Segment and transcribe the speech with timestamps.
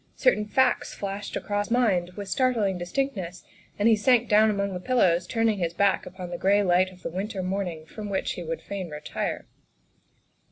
[0.15, 3.43] Certain facts flashed across his mind with startling distinctness,
[3.77, 7.03] and he sank down among the pillows, turning his back upon the gray light of
[7.03, 9.45] the winter morning from which he would fain retire.